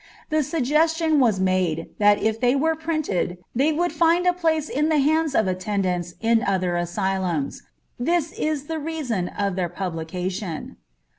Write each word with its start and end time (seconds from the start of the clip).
The 0.31 0.41
suggestion 0.41 1.19
was 1.19 1.39
made 1.39 1.89
that 1.99 2.19
if 2.23 2.39
they 2.39 2.55
were 2.55 2.75
printed 2.75 3.37
they 3.53 3.71
would 3.71 3.91
find 3.93 4.25
a 4.25 4.33
place 4.33 4.67
in 4.67 4.89
the 4.89 4.97
hands 4.97 5.35
of 5.35 5.45
attendants 5.47 6.15
in 6.19 6.43
other 6.43 6.75
asylums. 6.75 7.61
This 7.99 8.31
is 8.31 8.63
the 8.63 8.79
reason 8.79 9.27
of 9.27 9.55
their 9.55 9.69
publication. 9.69 10.77